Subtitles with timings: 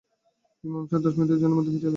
[0.63, 1.89] ইমাম সাহেব দশ মিনিটের মধ্যে ফিরে এলেন।